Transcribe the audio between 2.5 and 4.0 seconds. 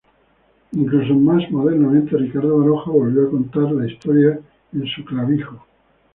Baroja volvió a contar la